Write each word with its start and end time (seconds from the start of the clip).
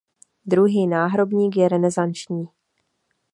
Druhý 0.45 0.87
náhrobník 0.87 1.57
je 1.57 1.67
renesanční. 1.69 2.47